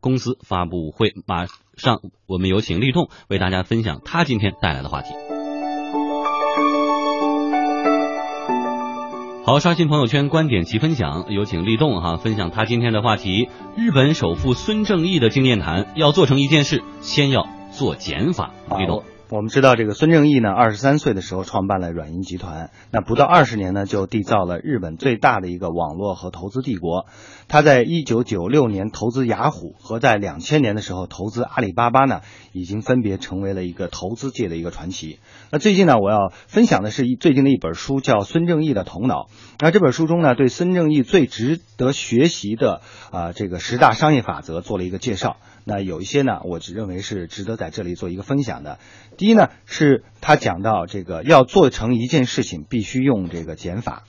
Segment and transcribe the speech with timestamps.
[0.00, 1.12] 公司发布会。
[1.26, 1.46] 马
[1.76, 5.14] 上我们有请立栋为大家分享他今天带来的话题。
[9.44, 15.86] 好，刷新朋友圈，观点及分享，有请立栋哈分享他今天的话题：日本首富孙正义的经验谈。
[15.96, 18.50] 要做成一件事，先要做减法。
[18.78, 19.02] 立栋。
[19.30, 27.04] 我们知道，这个孙正义呢，二十三岁的时候创办了软银集团，那不到二十年呢，就缔造了日本最大的一个网络和投资帝国。
[27.46, 35.18] 他在一九九六年投资雅虎，和在两千年的时候投资阿里巴巴呢，已经分别成为了一个投资界的一个传奇。
[35.50, 39.24] 那最近呢，我要分享的是最近的一本书，叫《孙正义的头脑》。
[39.60, 42.80] 那这本书中呢，对孙正义最值得学习的
[43.12, 45.36] 啊这个十大商业法则做了一个介绍。
[45.68, 48.78] 那有一些呢，我只认为是值得在这里做一个分享的。
[49.18, 54.04] 第一呢，是他讲到这个要做成一件事情，必须用这个减法。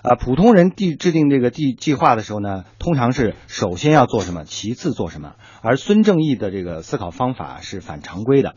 [0.00, 5.34] 啊，普通人定制定这个计计划的时候呢，通常是首先要做什么，其次做什么。
[5.60, 8.54] 而孙正义的这个思考方法是反常规的，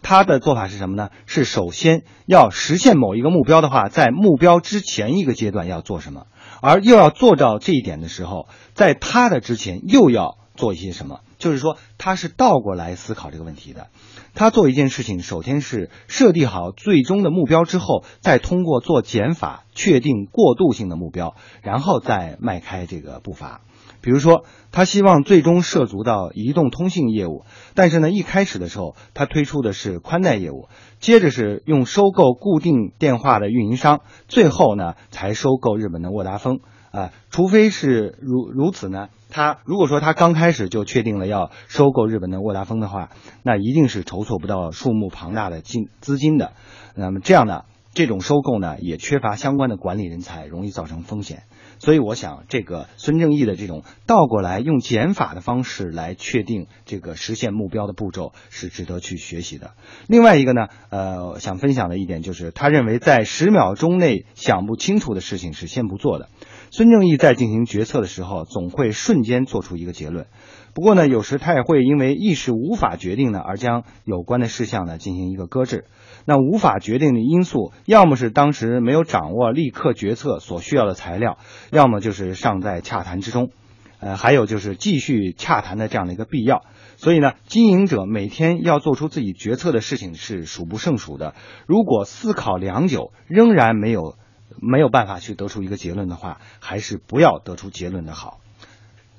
[0.00, 1.08] 他的做法是什么呢？
[1.26, 6.28] 是首先要实现某一个目标的话，在目标之前一个阶段要做什么，
[6.62, 11.20] 而又要做到这一点的时候，在他的之前又要做一些什么。
[11.38, 13.86] 就是说，他是倒过来思考这个问题的。
[14.34, 23.62] 他做一件事情，首先是设定好最终的目标之后，再通过做减法确定过渡性的目标，然后再迈开这个步伐。
[24.00, 30.68] 比如说，他希望最终涉足到移动通信业务，但是呢，一开始的时候他推出的是宽带业务，
[31.00, 36.60] 接着是用收购固定电话的运营商，最后呢才收购日本的沃达丰。
[36.90, 39.08] 啊，除非是如如此呢？
[39.30, 43.10] 他如果说他刚开始就确定了要收购日本的沃达丰的话，
[43.42, 46.52] 那一定是筹措不到数目庞大的金资金的。
[46.94, 51.42] 那么这样呢，这种收购呢也缺乏相关的管理人才，容易造成风险。
[51.80, 59.72] 所以我想，这个孙正义的这种倒过来用减法的方式来确定这个实现目标的步骤是值得去学习的。
[60.08, 66.28] 另外一个呢，呃，想分享的一点就是，他认为在十秒钟内想不清楚的事情是先不做的。
[66.70, 70.26] 孙正义在进行决策的时候，总会瞬间做出一个结论。
[70.74, 75.86] 不过呢，有时他也会因为一时无法决定呢，而将有关的事项呢进行一个搁置。
[76.24, 81.38] 那无法决定的因素，要么是当时没有掌握立刻决策所需要的材料，
[81.70, 83.50] 要么就是尚在洽谈之中，
[83.98, 86.62] 呃，还有就是继续洽谈的这样的一个必要。
[86.96, 91.34] 所以呢，经营者每天要做出自己决策的事情是数不胜数的。
[91.66, 94.16] 如果思考良久，仍然没有。
[94.60, 98.40] 没有办法去得出一个结论的话，还是不要得出结论的好。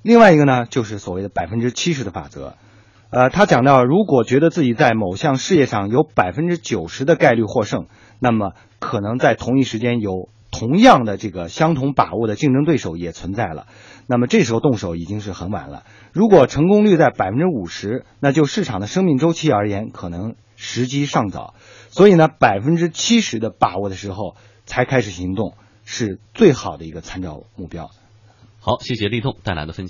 [0.02, 2.56] 另外一个呢，就是所谓的百分之七十的法则。
[3.10, 7.88] 呃，他讲到，如果觉得自己在某项事业上有百分之九十的概率获胜，
[8.20, 13.68] 那么可能在同一时间有同样的这个相同把握的竞争对手也存在了。
[14.06, 15.84] 那么这时候动手已经是很晚了。
[16.12, 21.56] 如果成功率在百分之五十，那就市场的生命周期而言，可能时机尚早。
[21.90, 24.36] 所以呢，百分之七十的把握的时候。
[24.72, 27.90] 才开始行动是最好的一个参照目标。
[28.59, 29.88] 好，谢谢立栋带来的分享。